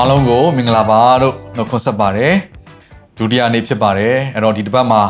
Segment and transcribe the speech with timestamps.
[0.00, 2.34] အားလုံးကိုမင်္ဂလာပါလို့နှုတ်ခွန်းဆက်ပါတယ်
[3.18, 5.02] ဒုတိယနေ့ဖြစ်ပါတယ်အဲ့တော့ဒီတစ်ပတ်မှာ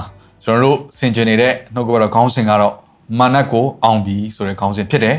[0.44, 2.74] ကျွန်တော်တို့ဆင်ကျင်နေတဲ့နှုတ်ကပတ်တော်ခေါင်းစဉ်ကတော့
[3.18, 5.16] မာနတ်ကိုအောင်ပြီဆိုတဲ့ခေါင်းစဉ်ဖြစ်တယ်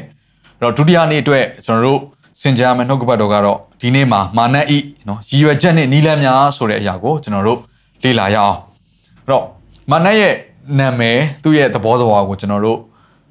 [0.59, 1.99] အဲ့တော့ဒုတိယနေ့အတွက်ကျွန်တော်တို့
[2.41, 7.59] ဆင်ကျင်ရမယ့်နှုတ်ကပတ်တော်ကတော့ဒီနေ့မှာမာနတ်ဤနော်ရည်ရွယ်ချက်နဲ့နီးလန်းများဆိုတဲ့အရာကိုကျွန်တော်တို့
[8.03, 8.55] လေ့လာရအောင်
[9.23, 9.43] အဲ့တော့
[9.91, 10.35] မာနတ်ရဲ့
[10.79, 12.79] နာမည်သူ့ရဲ့သဘောသဘာဝကိုကျွန်တော်တို့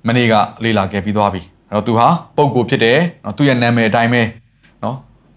[0.07, 0.35] မနေ့က
[0.65, 4.48] လေ့လာခဲ့ပြီးသွားပြီအဲ့တော့သူဟာပုံကိုဖြစ်တယ်နော်သူ့ရဲ့နာမည်အတိုင်းပဲနော်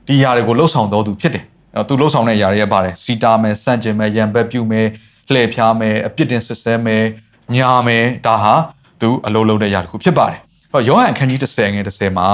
[0.06, 1.44] ဒီຢာတွေကိုလှုပ်ဆောင်တော်သူဖြစ်တယ်။
[1.76, 4.86] အဲတော့သူလှုပ်ဆောင်တဲ့ຢာတွေရပါတယ်။စီတာမယ်၊စန့်ကျင်မယ်၊ရံပက်ပြုမယ်၊
[5.32, 7.02] လှည့်ဖျားမယ်၊အပြစ်တင်ဆစ်ဆဲမယ်၊
[7.54, 8.54] ညာမယ်ဒါဟာ
[9.00, 10.38] သူအလုံးလုံးတဲ့ຢာတစ်ခုဖြစ်ပါတယ်။
[10.74, 12.26] အဲတော့ယောဟန်အခန်းကြီး30ငယ်30မှာ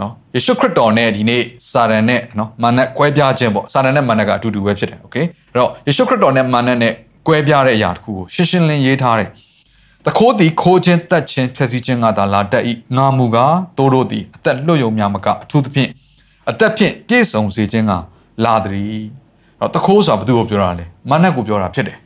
[0.00, 6.92] နော်ယေရှုခရစ်တော်နဲ့ဒီနေ့စာရန်နဲ့နော်မာနက်ကွဲပြားခြင်းပေါ့စာရန်နဲ့မာနက်ကအတူတူပဲဖြစ်တယ်။ Okay ။အဲ့တော့ယေရှုခရစ်တော်နဲ့မာနက်နဲ့
[7.26, 9.30] ကွဲပြားတဲ့အရာတစ်ခုကိုရှင်းရှင်းလင်းရေးထားတယ်။
[10.06, 12.62] တခိုးသည်ခိုးခြင်းတက်ခြင်းဖျက်ဆီးခြင်းကသာလာတတ်၏
[12.96, 15.90] ငါမူကားတိုးတို့သည်အသက်လွတ်ယုံများမကအထူးသဖြင့်
[16.50, 17.92] အသက်ဖြင့်ပြည့်စုံစေခြင်းက
[18.44, 19.04] လာသည်
[19.60, 21.98] အဲ့တော့တခိုးဆိုတာဘယ်သူကိုပြောတာလဲမနတ်ကိုပြောတာဖြစ်တယ်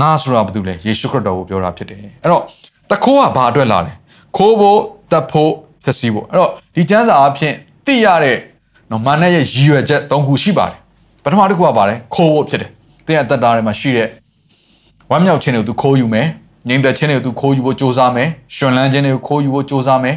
[0.00, 2.42] ငါဆိုတာဘယ်သူလဲယေရှုခရစ်တော်ကိုပြောတာဖြစ်တယ်အဲ့တော့
[2.90, 3.92] တခိုးကဘာအတွက်လာလဲ
[4.36, 4.80] ခိုးဖို့
[5.12, 5.52] တက်ဖို့
[5.84, 7.54] ဖျက်ဆီးဖို့အဲ့တော့ဒီကျမ်းစာအဖြစ်
[7.86, 8.36] သိရတဲ့
[8.90, 10.78] နော်မနတ်ရဲ့ရည်ရွယ်ချက်၃ခုရှိပါတယ်
[11.24, 12.70] ပထမတစ်ခုကဘာလဲခိုးဖို့ဖြစ်တယ်
[13.06, 14.08] တင်းအသက်တာထဲမှာရှိတဲ့
[15.10, 16.26] ဝမ်းမြောက်ခြင်းတွေကိုသူခိုးယူမယ်
[16.68, 20.16] ငြိမ်သက်ခြင်းတွေကိုသူခိုးယူဖို့စ조사မယ်ရှင်လန်းခြင်းတွေကိုခိုးယူဖို့စ조사မယ်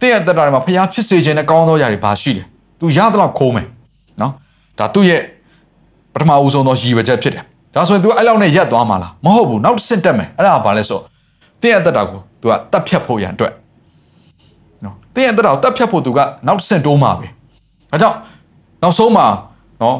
[0.00, 2.44] တင်းရဲ့အသက်တာထဲမှာဖျားဖြစ်စေခြင်းနဲ့ကောင်းသောຢာတွေဘာရှိလဲ
[2.80, 3.66] သူရသလောက်ခိုးမယ်
[4.20, 4.32] နော်
[4.78, 5.20] ဒါသူ့ရဲ့
[6.14, 11.00] ပထမဦးဆုံးသောရည်ရွယ်ချက်ဖြစ်တယ်ဒါဆိုရင် तू အဲ့လောက်နဲ့ရက်သွားမှာလားမဟုတ်ဘူးနောက်တစ်ဆင့်တက်မယ်အဲ့ဒါကဘာလဲဆို
[11.62, 13.52] တင်းရဲ့အသက်တာကို तू ကတတ်ဖြတ်ဖို့ရန်အတွက်
[14.84, 17.26] နော်တင်းရဲ့အသက်တာကိုတတ်ဖြတ်ဖို့ तू ကနောက်တစ်ဆင့်တိုးမှာပဲ
[17.90, 18.16] ဒါကြောင့်
[18.82, 19.26] နောက်ဆုံးမှာ
[19.82, 19.96] နော်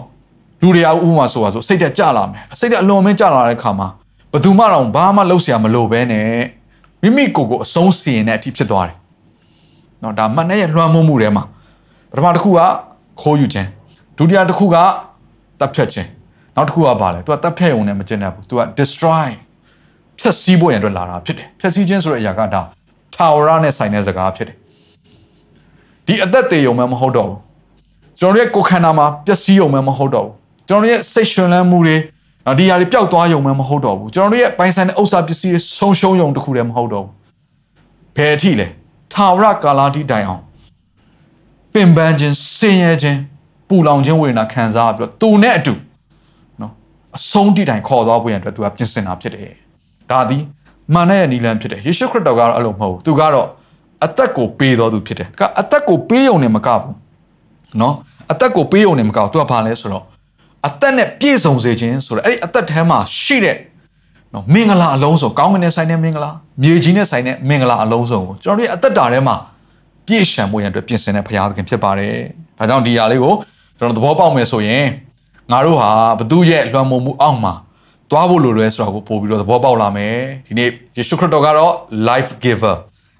[0.60, 3.88] လူတွေကဥပမာဆိုပါဆိုစိတ်တက်ကြလာမယ်စိတ်တက်အလွန်မင်းကြလာတဲ့ခါမှာ
[4.32, 6.26] ဘယ်သူမှတော့ဘာမှလုပ်เสียမလိုပဲနဲ့
[7.02, 8.96] မိမိကိုယ်ကိုအဆုံးစီရင်တဲ့အထိဖြစ်သွားတယ်
[10.02, 11.44] နော်ဒါမနဲ့ရဲ့လွှမ်းမိုးမှုထဲမှာ
[12.12, 12.60] ပထမတစ်ခုက
[13.22, 13.68] ခိုးယူခြင်း
[14.18, 14.76] ဒုတိယတစ်ခုက
[15.60, 16.08] တပ်ဖြတ်ခြင်း
[16.56, 19.28] နောက်တစ်ခုကဘာလဲ तू ကတပ်ဖြတ်ရုံနဲ့မကျင်တတ်ဘူး तू က destroy
[20.18, 22.62] ဖြတ်စည်းဖို့ရန်အတွက်လာတာဖြစ်တယ်ဖြတ်စည်းခြင်းဆိုတဲ့အရာကဒါ
[23.14, 24.56] ထာဝရနဲ့ဆိုင်တဲ့စကားဖြစ်တယ်
[26.06, 27.38] ဒီအသက်သေးုံမှမဟုတ်တော့ဘူး
[28.18, 30.34] ကျွန်တော်တို့ရဲ့ကိုယ်ခန္ဓာမှာပျက်စီးရုံမှမဟုတ်တော့ဘူး
[30.68, 31.96] ကျွန်တော်တို့ရဲ့စိတ်ရှင်လန်းမှုတွေ
[32.46, 37.12] နော်ဒီຢာတွေပျောက်သွားရုံမှမဟုတ်တော့ဘူးကျွန်တော်တို့ရဲ့ပိုင်ဆိုင်တဲ့ဥစ္စာပစ္စည်းတွေဆုံးရှုံးရုံတခုတည်းမဟုတ်တော့ဘူး
[38.16, 38.66] ဘယ်အထိလဲ
[39.12, 40.42] ထာဝရကာလတိတိုင်အောင်
[41.73, 43.19] ပင်ပန်းခြင်းဆင်းရဲခြင်း
[43.69, 45.73] ပူလောင်ခြင်းဝေဒနာခံစားပြီးတော့သူနဲ့အတူ
[46.61, 46.71] နော်
[47.17, 49.53] အဆုံးတိတိုင်ခေါ်သွားဖို့ရန်အတွက်သူကပြင်ဆင်တာဖြစ်တယ်
[50.11, 50.43] ဒါသည်
[50.95, 53.47] မာနရဲ့နီလန်ဖြစ်တယ်ယေရှုခရစ်တော်ကတော့အဲ့လိုမဟုတ်ဘူးသူကတော့
[54.05, 56.95] အသက်ကိုပေးတော်သူဖြစ်တယ်ကအသက်ကိုပေးုံနဲ့မကဘူး
[57.81, 57.95] နော်
[58.31, 60.03] အသက်ကိုပေးုံနဲ့မကဘူးသူကဘာလဲဆိုတော့
[60.67, 63.57] အသက်နဲ့ပြည့်စုံစေခြင်းဆိုတော့အဲ့ဒီအသက်ထဲမှာရှိတဲ့
[64.33, 69.35] နော်မင်္ဂလာအလုံးစုံကောင်းကင်နဲ့ဆိုင်တဲ့မင်္ဂလာမြေကြီးနဲ့ဆိုင်တဲ့မင်္ဂလာအလုံးစုံကိုကျွန်တော်တို့ရဲ့အသက်တာထဲမှာ
[70.07, 72.15] ပြည့်ရှံဖို့ရန်အတွက်ပြင်ဆင်တဲ့ဘုရားသခင်ဖြစ်ပါတယ်။
[72.57, 73.33] ဒါကြောင့်ဒီຢာလေးကို
[73.77, 74.85] ကျွန်တော်သဘောပေါက်မယ်ဆိုရင်
[75.51, 77.53] ငါတို့ဟာဘသူရဲ့လွှမ်းမိုးမှုအောက်မှာ
[78.11, 80.15] တွားဖို့လိုလဲဆိုတာကိုပို့ပြီးတော့သဘောပေါက်လာမယ်။
[80.47, 81.73] ဒီနေ့ယေရှုခရစ်တော်ကတော့
[82.09, 82.75] life giver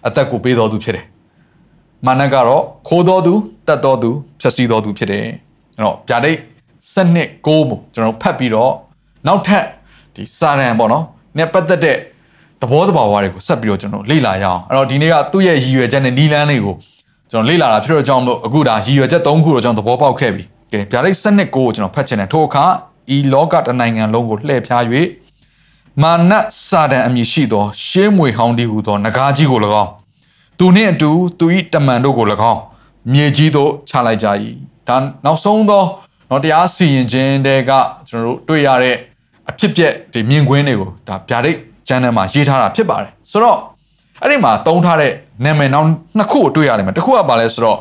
[0.07, 1.05] အသက်ကိုပေးတော်သူဖြစ်တယ်။
[2.05, 3.33] မာနကတော့ခိုးတော်သူ
[3.67, 5.25] တတ်တော်သူဖြည့်ဆည်းတော်သူဖြစ်တယ်။
[5.77, 6.37] အဲ့တော့ဗျာဒိတ်
[6.93, 8.73] စနစ်ကိုးမှုကျွန်တော်ဖတ်ပြီးတော့
[9.27, 9.65] နောက်ထပ်
[10.15, 11.03] ဒီစာရန်ပေါ့နော်။
[11.37, 11.97] နဲ့ပတ်သက်တဲ့
[12.63, 16.75] သဘောတဘာဝတွေကိုဆက်ပြီးတော့ကျွန်တော်လေ့လာရအောင်အဲ့တော့ဒီနေ့ကသူ့ရဲ့ရည်ရွယ်ချက်နဲ့နီလန်းလေးကို
[17.31, 22.65] ကျွန်တော်လေ့လာတာဖြစ်တော့ကြောင့်လို့အခုဒါရည်ရွယ်ချက်၃ခုတော့ကျွန်တော်သဘောပေါက်ခဲ့ပြီကဲဗျာဒိတ်စနစ်ကိုကျွန်တော်ဖတ်ချင်တယ်ထို့အခါ
[23.15, 24.83] ဤလောကတနိုင်ငံလုံးကိုလှည့်ဖျား၍
[26.01, 26.31] မာန
[26.67, 29.89] စာတန်အမည်ရှိသောရှေးမွေဟောင်းဒီဟူသောနဂါးကြီးကို၎င်း
[30.57, 31.09] သူနှင့်အတူ
[31.39, 32.59] သူ၏တမန်တို့ကို၎င်း
[33.13, 34.27] မြေကြီးသို့ချလိုက်ကြ၏
[34.87, 35.83] ဒါနောက်ဆုံးသော
[36.29, 37.71] တော့တရားစီရင်ခြင်းတွေက
[38.07, 38.95] ကျွန်တော်တို့တွေ့ရတဲ့
[39.49, 41.57] အဖြစ်ပြက်ဒီမြင်ကွင်းတွေကိုဒါဗျာဒိတ်
[41.87, 43.57] ကျမ်းထဲမှာရေးထားတာဖြစ်ပါတယ်ဆိုတော့
[44.21, 45.13] အဲ့ဒီမှာတုံးထားတဲ့
[45.45, 45.87] နာမည်နောက်
[46.17, 47.79] နှစ်ခုကိုတွေ့ရတယ်မှာတစ်ခုကဘာလဲဆိုတော့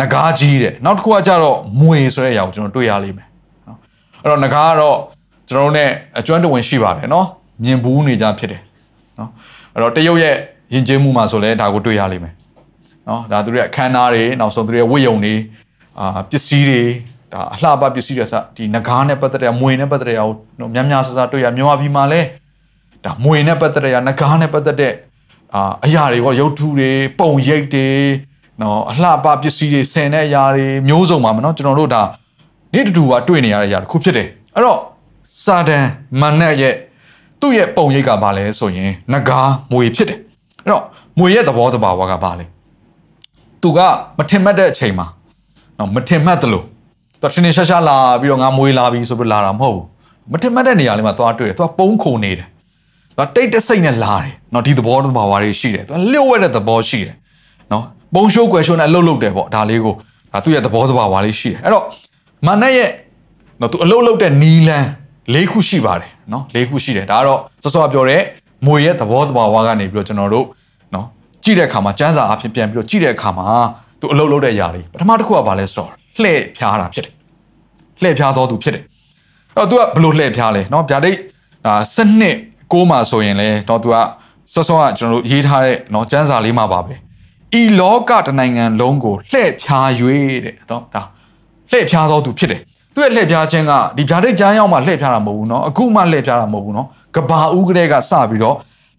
[0.00, 3.28] နဂါးကြီးတဲ့နောက်တစ်ခုကကြတော့မွေဆိုတဲ့အရာကိုကျွန်တော်တွေ့ရလိမ့်မယ်
[3.66, 3.78] နော်
[4.22, 4.96] အဲ့တော့နဂါးကတော့
[5.50, 5.84] ကျွန်တော်တို့ ਨੇ
[6.18, 7.26] အကျွမ်းတဝင်ရှိပါတယ်နော်
[7.62, 8.62] မြင်ဘူးနေကြဖြစ်တယ်
[9.18, 9.30] နော်
[9.74, 10.34] အဲ့တော့တရုတ်ရဲ့
[10.74, 12.34] ယဉ်ကျေးမှုမှာဆိုလဲဒါကိုတွေ့ရလိမ့်မယ်
[13.08, 15.34] နော်ဒါသူတို့ရဲ့အခမ်းအနားတွေနောက်ဆုံးသူတို့ရဲ့ဝိယုံတွေ
[15.98, 16.82] အာပစ္စည်းတွေ
[17.32, 22.20] ဒါအလှပပစ္စည်းတွေစဒီနဂါးနဲ့ပတ်သက်တဲ့မွေနဲ့ပတ်သက်တဲ့အရာကိုများများဆဆတွေ့ရမြန်မာပြည်မှာလဲ
[23.04, 24.94] ဒါမွေနဲ့ပတ်သက်တဲ့အရာငကားနဲ့ပတ်သက်တဲ့
[25.54, 27.88] အာအရာတွေပေါ့ရုပ်ထုတွေပုံရိပ်တွေ
[28.60, 32.02] နော်အလှပပစ္စည်းတွေဆင်တဲ့အရာတွေမျိုးစုံပါမနော်ကျွန်တော်တို့ဒါ
[32.74, 34.78] နေ့တူတူကတွေ့နေရတဲ့အရာတစ်ခုဖြစ်တယ်အဲ့တော့
[35.44, 35.84] စာတန်
[36.20, 36.74] မန်နက်ရဲ့
[37.40, 40.18] သူ့ရဲ့ပုံရိပ်ကဘာလဲဆိုရင်ငကားမွေဖြစ်တယ်
[40.64, 40.82] အဲ့တော့
[41.18, 42.44] မွေရဲ့သဘောတဘာဝကဘာလဲ
[43.62, 43.80] သူက
[44.18, 45.06] မထင်မှတ်တဲ့အချိန်မှာ
[45.78, 46.62] နော်မထင်မှတ်သလို
[47.20, 49.84] သူထင်နေရှာရှာလာပြီးတော့ငါမွေလာပြီဆိုပြီးလာတာမဟုတ်ဘူး
[50.32, 52.46] မထင်မှတ်တဲ့နေရာလေးမှာသွားတွေ့တယ်သူကပုံခုန်နေတယ်
[53.18, 57.14] သူကတိတ်တဆိတ်နဲ့လာတယ်နော်ဒီသဘောတဘာဝတွေရှိတယ်သူကလျှို့ဝဲတဲ့သဘောရှိတယ်
[57.72, 57.84] နော်
[58.14, 59.94] ပုံရှိုးကွယ်ရှိုးနဲ့အလုပ်လုပ်တယ်ပေါ့ဒါလေးကို
[60.32, 61.84] ဒါသူ့ရဲ့သဘောတဘာဝလေးရှိတယ်အဲ့တော့
[62.46, 62.90] မန်နဲ့ရဲ့
[63.60, 64.84] နော်သူအလုပ်လုပ်တဲ့နီလန်
[65.34, 68.22] ၄ခုရှိပါတယ်နော်၄ခုရှိတယ်ဒါကတော့စောစောပြောတဲ့
[68.66, 70.46] မွေရဲ့သဘောတဘာဝကနေပြီးတော့ကျွန်တော်တို့
[70.94, 71.06] နော်
[71.44, 73.46] ကြည့်တဲ့အခါမှာစမ်းစာအဖြစ်ပြန်ပြီးတော့ကြည့်တဲ့အခါမှာ
[74.00, 75.90] သူအလုပ်လုပ်တဲ့အရာလေးပထမတစ်ခုကဘာလဲဆိုတော့
[76.22, 77.14] လှည့်ဖြားတာဖြစ်တယ်
[78.02, 78.84] လှည့်ဖြားတော်သူဖြစ်တယ်
[79.56, 81.18] အဲ့တော့သူကဘလို့လှည့်ဖြားလဲနော်ဗျာဒိတ်
[81.66, 82.36] အာစနစ်
[82.73, 83.95] ကိုးမှာဆိုရင်လဲတော့သူက
[84.53, 86.93] စောစောကကျွန်တော်တို့ရေးထားတဲ့နော်စမ်းစာလေးမှာပါပဲ
[87.59, 89.89] ဤလောကတနိုင်ငံလုံးကိုလှည့်ဖြား၍
[90.45, 91.03] တဲ့နော်ဒါ
[91.71, 92.61] လှည့်ဖြားတော်သူဖြစ်တယ်
[92.93, 98.55] သူရဲ့လှည့်ဖြားခြင်းကဒီဗျာဒိတ်ကျမ်းရောက်မှလှည့်ဖြားတာမဟုတ်ဘူးเนาะအခုမှလှည့်ဖြားတာမဟုတ်ဘူးเนาะကဘာဦးကလေးကစပြီးတော့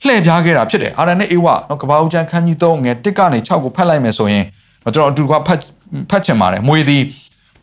[0.06, 4.44] လှည့်ဖြားခဲ့တာဖြစ်တယ်အာရနဲ့အေဝเนาะကဘာဦးကျမ်းခန်းကြီး3ငယ်1ကနေ6ကိုဖတ်လိုက်မယ်ဆိုရင်
[4.82, 5.60] ကျွန်တော်အတူတကွဖတ်
[6.10, 7.02] ဖတ်ချင်ပါတယ်မွေသည်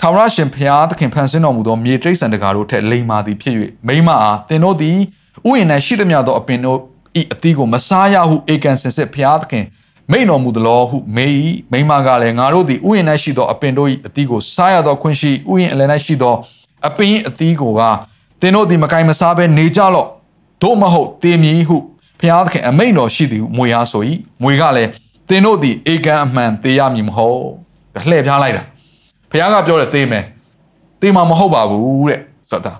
[0.02, 3.56] ထာဝရရှင်ဖျားသခင်ဖန်ဆင်းတော်မူသောမြေတိရစ္ဆာန်တကာတို့ထက်လိမ္မာသည်ဖြစ်၍
[3.88, 4.98] မိမအားသင်တို့သည်
[5.49, 6.79] ဥယျာဉ်၌ရှိသမျှသောအပင်တို့
[7.21, 9.65] ဤအသီးကိုမစားရဟုဧကန်စင်စစ်ဖျားသခင်
[10.11, 11.27] မိန်တော်မူသလောဟုမေ၏
[11.73, 16.35] မိမကလည်းငါတို့သည်ဥယျာဉ်၌ရှိသောအပင်တို့၏အသီးကိုစားရသောခွင့်ရှိဥယျာဉ်အလယ်၌ရှိသော
[16.89, 17.81] အပင်၏အသီးကိုက
[18.41, 20.09] သင်တို့သည်မကင်မစားဘဲနေကြလော့
[20.62, 21.79] တို့မဟုတ်တေမီဟု
[22.21, 24.03] ဖျားသခင်အမိန်တော်ရှိသည်ဟုမွေအားဆို၏
[24.43, 24.91] မွေကလည်း
[25.29, 27.41] သင်တို့သည်ဧကန်အမှန်သေးရမည်မဟုတ်
[28.09, 28.62] လှည့်ပြားလိုက်တာ
[29.31, 30.25] ဖျားကပြောတယ်သေမယ်
[31.00, 32.73] သေမှာမဟုတ်ပါဘူးတဲ့ဆိုတာ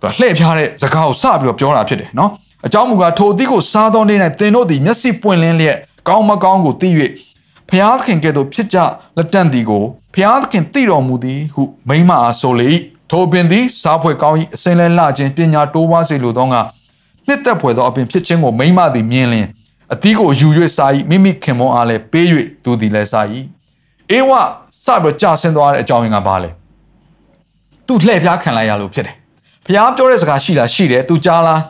[0.00, 2.30] သူလှည့်ပြားတဲ့စကားကိုစပြီးတော့ပြောတာဖြစ်တယ်နော်
[2.66, 5.76] အကြောင်းမူကားထိုအသည့်ကိုစားသောနေ့၌သင်တို့သည်မျက်စိပွင့်လင်းလျက်
[6.08, 6.88] ကောင်းမကောင်းကိုသိ၍
[7.70, 8.78] ဖျားသခင်ကဲ့သို့ဖြစ်ကြ
[9.16, 9.84] လက်တန့်သည်ကို
[10.14, 12.70] ဖျားသခင်သိတော်မူသည်ဟုမိမအားဆိုလေ၏
[13.10, 16.60] ထိုပင်သည်စားဖွယ်ကောင်း၏အစင်လဲလှခြင်းပညာတိုးပွားစေလိုသောငါ
[17.26, 19.46] နှစ်သက်ဖွယ်သောအပင်ဖြစ်ခြင်းကိုမိမသည်မြင်လင်
[19.92, 22.26] အသီးကိုယူ၍စား၏မိမိခင်မွန်အားလည်းပေး၍
[22.64, 23.26] သူသည်လည်းစား၏
[24.10, 24.30] အေဝ
[24.84, 26.50] စပြီးကြာဆင်းသွားတဲ့အကြောင်းရင်းကဘာလဲ
[27.86, 29.16] သူလှည့်ဖျားခံလိုက်ရလို့ဖြစ်တယ်
[29.66, 31.62] ဖျားပြောတဲ့စကားရှိလားရှိတယ်သူကြားလား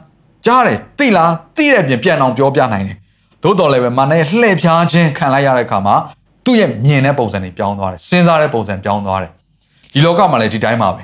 [0.47, 2.97] ကြားတယ်သိလားသိတဲ့ပြင်ပြန်အောင်ပြောပြနိုင်တယ်
[3.43, 5.95] သို့တော်လည်းပဲမနဲ့လှည့်ဖျားခြင်းခံလိုက်ရတဲ့အခါမှာ
[6.45, 9.31] သူ့ရဲ့မြင်တဲ့ပုံစံတွေပြောင်းသွားတယ်စဉ်းစားတဲ့ပုံစံပြောင်းသွားတယ်
[9.93, 11.03] ဒီလောကမှာလည်းဒီတိုင်းပါပဲ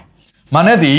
[0.55, 0.93] မနဲ့ဒီ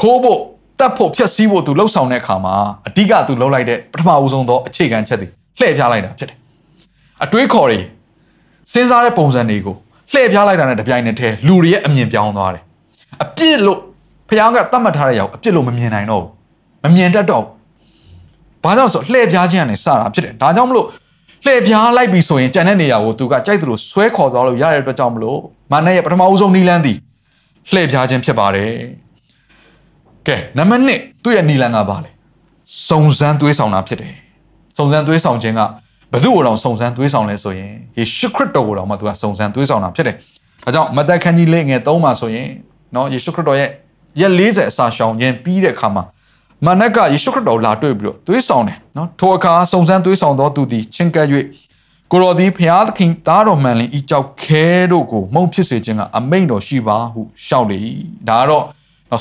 [0.00, 0.40] ခိုးဖို့
[0.80, 2.54] တတ်ဖို့ဖျက်ဆီးဖို့သူလှုပ်ဆောင်တဲ့အခါမှာ
[2.86, 5.28] အဓိကသူလှုပ်လိုက်တဲ့ပထမဦးဆုံးသောအခြေခံချက်တွေ
[5.60, 6.38] လှည့်ဖျားလိုက်တာဖြစ်တယ်
[7.24, 7.80] အတွေးခေါ်တွေ
[8.72, 9.76] စဉ်းစားတဲ့ပုံစံတွေကို
[10.12, 12.62] လှည့်ဖျားလိုက်တာနဲ့တပြိုင်နက်တည်းလူတွေရဲ့အမြင်ပြောင်းသွားတယ်
[13.22, 13.80] အပြစ်လို့
[14.34, 17.44] ဖခင်ကတတ်မှတ်ထားတဲ့ရောက်အပြစ်လို့မမြင်နိုင်တော့ဘူးမမြင်တတ်တော့
[18.64, 20.86] ဘာကြောင့်ဆိုလှည့်ဖျားခြင်းကနေစတာဖြစ်တယ်ဒါကြောင့်မလို့
[21.44, 25.38] လှည့်ဖျားလိုက်ပြီဆိုရင်ကြံတဲ့နေရာကိုသူကကြိုက်သလိုဆွဲခေါ်သွားလို့ရတဲ့အတွက်ကြောင့်မလို့
[25.72, 26.98] မာနရဲ့ပထမဦးဆုံးနီလန်းသည်
[27.72, 28.70] လှည့်ဖျားခြင်းဖြစ်ပါတယ်
[30.26, 32.10] ကဲနံပါတ်1သူ့ရဲ့နီလန်းကဘာလဲ
[32.88, 34.14] စုံစမ်းသွေးဆောင်တာဖြစ်တယ်
[34.76, 35.60] စုံစမ်းသွေးဆောင်ခြင်းက
[36.12, 40.16] ဘယ်သူ့ကိုတော့စုံစမ်းသွေးဆောင်လဲဆိုရင်ယေရှုခရစ်တော်ကိုတော့မှသူကစုံစမ်းသွေးဆောင်တာဖြစ်တယ်။
[40.64, 42.48] ဒါကြောင့်မသက်ခန်းကြီးလေးငယ်3မှာဆိုရင်
[42.94, 43.70] နော်ယေရှုခရစ်တော်ရဲ့
[44.20, 46.04] ရက်40အစာရှောင်ခြင်းပြီးတဲ့အခါမှာ
[46.66, 51.26] မနက်ကယေရှုခရစ်တော်လာတွေ့ပြီးတော့သွေးဆောင်တယ်နော်ထိုအခါစုံစမ်းသွေးဆောင်သောသူသည်ချင်းကပ်၍
[52.10, 57.78] ကိုတော်သည်ဖျားသခင်သားတော်မှန်လင်ဤကြောက်ခဲတို့ကိုမုံဖြစ်စေခြင်းကအမိန်တော်ရှိပါဟုရှောက်လေ၏
[58.28, 58.64] ဒါကတော့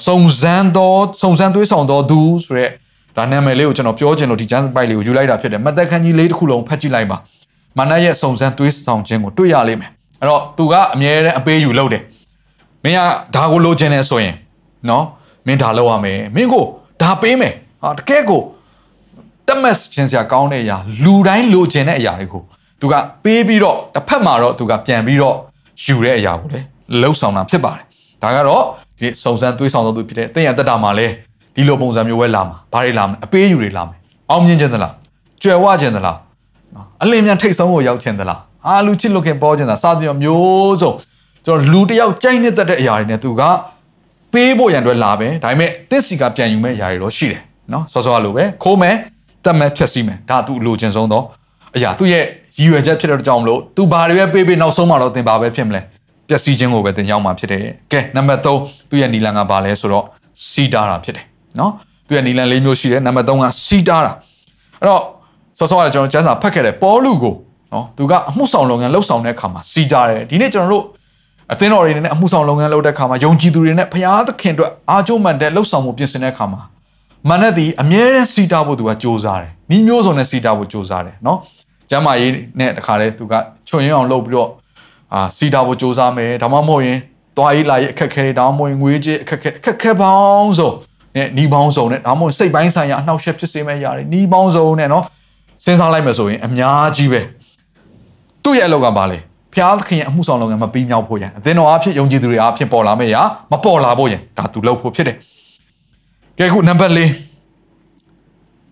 [0.08, 2.72] စုံစမ်းသောစုံစမ်းသွေးဆောင်သောသူဆိုရက်
[3.18, 7.18] ဒါနာမည်လေးကိုကျွန်တော်ပြောချင်လို့ဒီကျမ်းပိုက်လေးကိုယူလိုက်တာဖြစ်တယ်မသက်ခန်းကြီးလေးတစ်ခုလုံးဖတ်ကြည့်လိုက်ပါ
[7.78, 9.92] မာနရဲ့စုံစမ်းသွေးဆောင်ခြင်းကိုတွေ့ရလိမ့်မယ်
[10.22, 12.04] အဲ့တော့သူကအမြဲတမ်းအပေးယူလုပ်တယ်
[12.84, 13.00] မင်းက
[13.36, 14.34] ဒါကိုလိုချင်တယ်ဆိုရင်
[14.90, 15.06] နော်
[15.48, 16.66] မင်းဒါလုပ်ရမယ်မင်းကို
[17.02, 18.42] ဒါပေးမယ်ဟာတကယ်ကို
[19.48, 22.44] တမက်ချင်းစရာကောင်းတဲ့အရာလူတိုင်းလိုချင်တဲ့အရာတွေကို
[22.80, 25.36] သူကပေးပြီးတော့တစ်ဖက်မှာတော့သူကပြန်ပြီးတော့
[25.86, 26.60] ယူတဲ့အရာကိုလေ
[27.02, 27.84] လှုပ်ဆောင်တာဖြစ်ပါတယ်
[28.24, 28.64] ဒါကတော့
[29.00, 31.08] ဒီစုံစမ်းသွေးဆောင်သောသူဖြစ်တဲ့တင်ရတက်တာမှာလဲ
[31.56, 33.98] ဒီလိုပုံစံမျိုးပဲလာမှာဘာတွေလာမလဲအပေးယူတွေလာမယ်
[34.30, 34.94] အောင်မြင်ခြင်းသလား
[35.44, 36.18] ကြွယ်ဝခြင်းသလား
[37.04, 40.94] အလင်းမြန်ထိတ်ဆုံးကိုရောက်ခြင်းသလားအာလူချစ်လို့ခင်ပေါ်ခြင်းသလားစသဖြင့်မျိုးစုံ
[41.46, 43.42] ကျွန်တော်လူတယောက်ကြိုက်နေတတ်တဲ့အရာတွေနဲ့သူက
[44.34, 47.42] ပေးဖို့ရန်အတွက်လာပဲဒါပေမဲ့တစ်စီကပြန်ယူမဲ့အရာတွေတော့ရှိတယ်
[47.74, 48.96] နော်စောစောလိုပဲခိုးမယ်
[49.46, 51.26] တတ်မဲ့ဖြတ်စီးမယ်ဒါသူလိုချင်ဆုံးတော့
[51.76, 52.24] အရာသူ့ရဲ့
[52.60, 55.82] ရည်ရွယ်ချက်ဖြစ်တဲ့ကြောင့်မလို့သူဘာတွေပဲပေးပေးနောက်ဆုံးမှတော့သင်ဘာပဲဖြစ်မလဲ
[56.28, 57.62] ပျက်စီးခြင်းကိုပဲသင်ရောက်မှာဖြစ်တယ်
[57.92, 60.06] ကဲနံပါတ်3သူ့ရဲ့နီလန်ကဘာလဲဆိုတော့
[60.52, 61.26] စီတာတာဖြစ်တယ်
[61.60, 61.72] နော်
[62.08, 64.12] သူရဲ့နီလန်၄မျိုးရှိတယ်နံပါတ်3ကစီတာတာ
[64.80, 65.02] အဲ့တော့
[65.60, 67.34] စောစောကကျွန်တော်ကျန်းစာဖတ်ခဲ့တယ်ပေါ်လူကို
[67.74, 70.86] နော်သူကအမှုဆောင်လုပ်ငန်းလှုပ်ဆောင်တဲ့အခါမှာစီတာတယ်ဒီနေ့ကျွန်တော်တို့
[71.53, 76.61] အသင်းတော်တွေနဲ့အမှုဆောင်လုပ်ငန်းလုပ်တဲ့အခါမှာယုံကြည်သူတွေနဲ့ဘုရားသခင်အတွက်အားကျိုးမှန်တဲ့လှုပ်ဆောင်မှုပြင်ဆင်တဲ့အခါမှာ
[77.29, 81.39] မနက်ဒီအမြဲတမ်းစီတာဖို့သူကစ조사တယ်။ဤမျိုးစုံနဲ့စီတာဖို့စ조사တယ်နော်။
[81.91, 83.35] ကျမ်းမာရေးနဲ့တခါတည်းသူက
[83.69, 84.51] ချွန်ရင်အောင်လုပ်ပြီးတော့
[85.15, 86.99] အာစီတာကိုစူးစမ်းမယ်ဒါမှမဟုတ်ရင်
[87.37, 90.71] သွားရေးလာရေးအခက်ခဲတွေဒါမှမဟုတ်ရင်ငွေကြေးအခက်ခဲအခက်ခဲပေါင်းစုံ
[91.17, 95.05] နဲ့နီးပေါင်းစုံနဲ့ဒါမှမဟုတ်စိတ်ပိုင်းဆိုင်ရာအနှောက်အယှက်ဖြစ်စေမဲ့ຢာတွေနီးပေါင်းစုံနဲ့နော်
[95.65, 97.21] စဉ်းစားလိုက်မယ်ဆိုရင်အများကြီးပဲ
[98.43, 99.19] သူ့ရဲ့အလောက်ကဘာလဲ
[99.55, 105.17] ဖျားခင်ရဲ့အမှုဆောင်လုပ်ငန်းမပြီးမြောက်ဖို့ရန်အသင်းတော်အဖြစ်ယုံကြည်သူတွေအဖြစ်ပေါ်လာမယ့်ရာမပေါ်လာဖို့ရန်ဒါသူလုပ်ဖို့ဖြစ်တယ်
[106.39, 107.01] ကဲခုနံပါတ်၄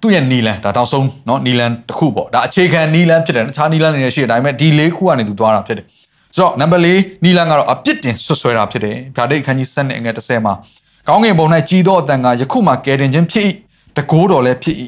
[0.01, 5.87] သူ့ရဲ့နီလန်ဒါတောက်ဆုံးเนาะနီလန်တစ်ခုပေါ့ဒါအခြေခံနီလန်ဖြစ်တယ်တခြားနီလန်တွေလည်းရှိတယ်ဒါပေမဲ့ဒီ၄ခုကနေသူသွားတာဖြစ်တယ်
[6.37, 6.89] ဆိုတော့နံပါတ်၄
[7.25, 10.55] နီလန်ကတော့အပြစ်တင်ဆွဆွဲတာဖြစ်တယ်ဗျာဒိတ်အခန်းကြီး7နဲ့အငယ်30မှာ
[11.09, 13.47] ကောင်းကင်ဘုံ၌ကြီးသောအတန်ကယခုမှကယ်တင်ခြင်းဖြစ်၏
[13.97, 14.77] တကိုးတော်လည်းဖြစ်၏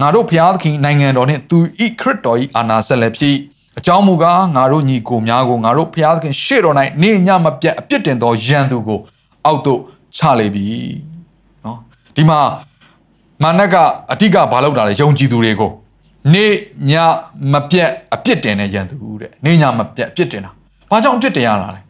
[0.00, 3.32] ငါတို့ဘုရားသခင်နိုင်ငံတော်နှင့်သူဤခရစ်တော်၏အာနာဆက်လည်းဖြစ်၏
[3.77, 8.99] အကြောင်းမူကားငါတို့ညီကိုများကိုငါတို့ဘုရားသခင်ရှေ့တော်၌နေညမပြတ်အပြစ်တင်သောယံသူကို
[9.45, 9.79] အောက်သို့
[10.15, 10.65] ချလေပြီ
[11.65, 11.77] နော်
[12.15, 12.39] ဒီမှာ
[13.43, 13.75] မာနက
[14.11, 15.71] အတိကဘာလုပ်တာလဲယုံကြည်သူတွေကို
[16.33, 16.45] နေ
[16.91, 16.93] ည
[17.53, 20.51] မပြတ်အပြစ်တင်တဲ့ယံသူတဲ့နေညမပြတ်အပြစ်တင်တာ
[20.91, 21.81] ဘာကြောင့်အပြစ်တင်ရတာလဲ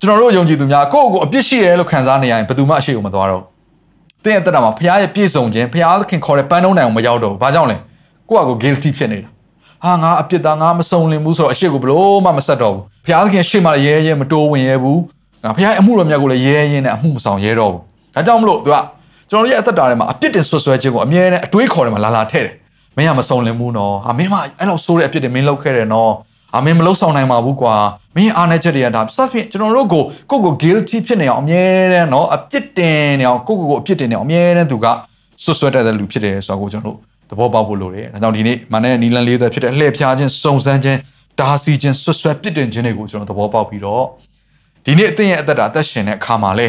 [0.00, 3.42] ကျွန်တော်တို့ယုံကြည်သူများကိုယ့်ကိုယ်အပြစ်ရှိတယ်လို့ခံစားနေရရင်ဘယ်သူမှအရှိကိုမသွားတော့
[4.24, 7.76] တင်းရဲ့တက်တာမှာဘုရားရဲ့ပြည့်စုံခြင်းဘုရားသခင်ခေါ်တဲ့ပန်းတုံးတိုင်ကိုမရောက်တော့ဘူးဘာကြောင့်လဲ
[8.28, 9.30] ကိုယ့်အကို guilty ဖြစ်နေတာ
[9.84, 15.00] ဟာငါအပြစ်သားငါမစုံလင်ဘူးဆိုတော့အရှိကိုဘလို့မှမဆက်တော့ဘူးဘုရားသခင်ရှေ့မှာရဲရဲမတိုးဝင်ရဲဘူး
[15.44, 17.82] ငါဘုရားရဲ့အမှုတော်မြတ်ကိုလည်းရဲရင်းနဲ့အမှုမဆောင်ရဲတော့ဘူး
[18.14, 18.76] ဒါကြောင့်မလို့သူက
[19.30, 22.54] ကျွန်တော်တို့ရဲ့အသက်တာထဲမှာအပြစ်တင်ဆွဆွဲခြင်းကိုအမြဲတမ်းအတွေးခေါ်တယ်မှာလာလာထည့်တယ်
[22.96, 26.12] မင်းကမစုံလင်ဘူးနော်အာမင်းမအဲ့လောက်ဆိုးတဲ့အပြစ်တွေမင်းလုပ်ခဲ့တယ်နော်
[26.54, 27.74] အာမင်းမလုပ်ဆောင်နိုင်ပါဘူးကွာ
[28.16, 34.86] မင်းအားနည်းချက်တွေကဒါစသဖြင့်ကျွန်တော်တို့ကိုကိုကို guilty ဖြစ်နေအောင်အမြဲတမ်းနော်အပြစ်တင်နေအောင်ကိုကိုကိုအပြစ်တင်နေအောင်အမြဲတမ်းသူက
[35.44, 40.98] ဆွဆွဲတတ်တဲ့လူဖြစ်တယ်ဆိုတော့ကိုကျွန်တော်တို့ ဘောပေါက်ဖို့လိုတယ်။ဒါကြောင့်ဒီနေ့မနဲ့နီလန်လေးသက်ဖြစ်တဲ့အလှည့်ဖျားခြင်းစုံစမ်းခြင်း
[41.40, 44.04] ဒါစီခြင်းဆွဆွဲပြစ်တင်ခြင်းတွေကိုကျွန်တော်သဘောပေါက်ပြီးတော့
[44.84, 46.68] ဒီနေ့အသင်ရဲ့အသက်တာအသက်ရှင်တဲ့အခါမှာလဲ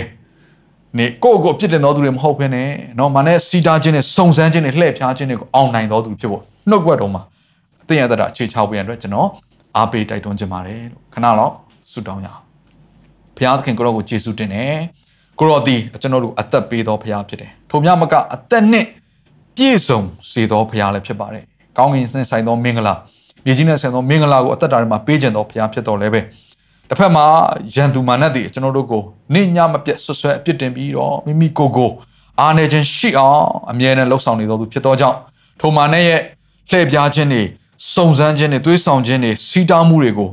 [0.97, 2.69] နေကိုယ့်ကိုပြစ်တင်တော်သူတွေမဟုတ်ဘဲနဲ့
[2.99, 7.21] နော်မနဲ့စီတာခြင်းနဲ့စုံစမ်းခြင်းနဲ့လှည့်ဖျားခြင်းတွေကိုအောင်နိုင်တော်သူဖြစ်ဖို့နှုတ်ကပတ်တော်မှာ
[7.81, 9.29] အသင်ရဲ့အသက်တာအခြေချဖို့ရန်အတွက်ကျွန်တော်
[9.77, 11.51] အားပေးတိုက်တွန်းခြင်းပါတယ်လို့ခဏတော့
[11.91, 12.41] ဆုတောင်းရအောင်။
[13.37, 14.75] ဘုရားသခင်ကိုရောကိုယေရှုတင်တယ်။
[15.39, 18.85] ကိုရောဒီကျွန်တော်တို့အသက်ပေးတော်ဘုရားဖြစ်တယ်။ထို့မြမကအသက်နဲ့
[19.57, 21.43] ပြည့်စုံစေတော်ဘုရားလည်းဖြစ်ပါတယ်
[21.77, 22.95] ကောင်းကင်နဲ့ဆိုင်သောမင်္ဂလာ
[23.45, 26.21] မြေကြီးနဲ့ဆိုင်သောမင်္ဂလာကိုအသက်တာထဲမှာပေးခြင်းတော်ဘုရားဖြစ်တော်လည်းပဲ
[26.89, 27.25] တစ်ဖက်မှာ
[27.75, 29.01] ရန်သူမာနတ်တွေကျွန်တော်တို့ကို
[29.33, 31.91] နေညမပြတ်ဆွဆွဲအပြစ်တင်ပြီးတော့မိမိကိုယ်ကို
[32.39, 35.17] အားနေခြင်းရှိအောင်အမြဲတမ်းလှုပ်ဆောင်နေတော်သူဖြစ်တော်ကြောင့်
[35.61, 36.19] ထိုမာနရဲ့
[36.69, 37.43] လှည့်ပြားခြင်းတွေ
[37.93, 40.29] စုံစမ်းခြင်းတွေသွေးဆောင်ခြင်းတွေစီးတားမှုတွေကို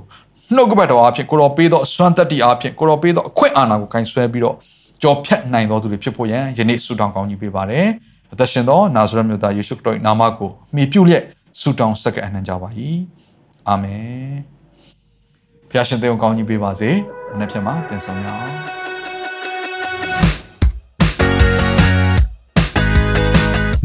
[0.54, 4.56] နှုတ်ကပတ်တော်အဖြစ်ကိုတော်ပေးသောအစွမ်းတက်တီအဖြစ်ကိုတော်ပေးသောအခွင့်အာဏာကိုဂိုင်းဆွဲပြီးတော့
[5.02, 7.86] ကြော်ဖြတ်နိုင်တော်သူတွေဖြစ်ဖို့ရန်ယနေ့ဆုတောင်းကောင်းကြီးပေးပါတယ်
[8.32, 11.22] အသက်ရှင်သောနာဇရက်မြို့သားယေရှုခရစ်နာမကိုမြည်ပြုလျက်
[11.60, 12.68] ဆုတောင်းဆက်ကအနှံကြပါ၏
[13.68, 14.34] အာမင်
[15.70, 16.90] ဖျားရှင်တဲ့ကောင်းကြီးပေးပါစေ
[17.32, 18.52] မနေ့ဖြစ်မှာတင်ဆောင်ရအောင်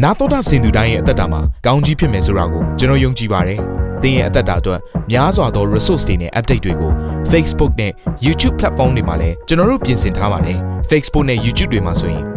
[0.03, 3.59] နာတော်တာစင်သူတိုင်းရဲ့အသက်တာမှာကောင်းကြီးဖြစ်မယ်ဆိုတာကိုကျွန်တော်ယုံကြည်ပါတယ်။
[4.01, 4.79] သင်ရဲ့အသက်တာအတွက်
[5.11, 6.91] များစွာသော resource တွေနဲ့ update တွေကို
[7.31, 7.91] Facebook နဲ့
[8.25, 10.57] YouTube platform တွေမှာလည်းကျွန်တော်တို့ပြင်ဆင်ထားပါတယ်။
[10.89, 12.36] Facebook နဲ့ YouTube တွေမှာဆိုရင်